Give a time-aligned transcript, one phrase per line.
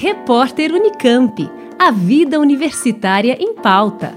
[0.00, 1.50] Repórter Unicamp.
[1.76, 4.16] A vida universitária em pauta.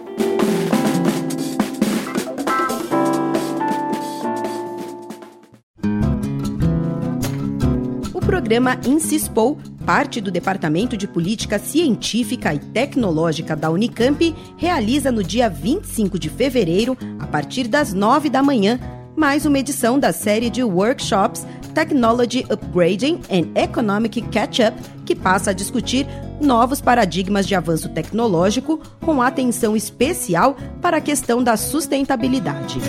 [8.14, 15.24] O programa Insispou, parte do Departamento de Política Científica e Tecnológica da Unicamp, realiza no
[15.24, 18.80] dia 25 de fevereiro, a partir das 9 da manhã,
[19.22, 21.46] mais uma edição da série de workshops
[21.76, 24.76] Technology Upgrading and Economic Catch-up,
[25.06, 26.08] que passa a discutir
[26.42, 32.80] novos paradigmas de avanço tecnológico com atenção especial para a questão da sustentabilidade.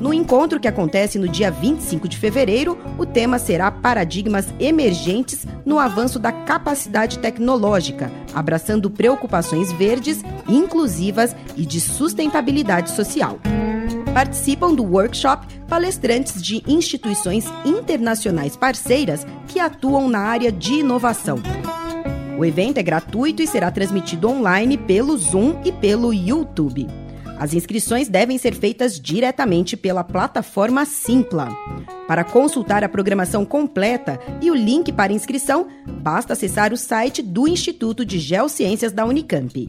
[0.00, 5.78] No encontro que acontece no dia 25 de fevereiro, o tema será Paradigmas Emergentes no
[5.78, 13.38] Avanço da Capacidade Tecnológica, abraçando preocupações verdes, inclusivas e de sustentabilidade social.
[14.16, 21.38] Participam do workshop palestrantes de instituições internacionais parceiras que atuam na área de inovação.
[22.38, 26.86] O evento é gratuito e será transmitido online pelo Zoom e pelo YouTube.
[27.38, 31.50] As inscrições devem ser feitas diretamente pela plataforma Simpla.
[32.08, 37.46] Para consultar a programação completa e o link para inscrição, basta acessar o site do
[37.46, 39.68] Instituto de Geociências da Unicamp,